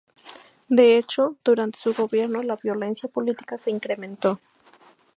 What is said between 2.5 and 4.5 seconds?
violencia política se incrementó.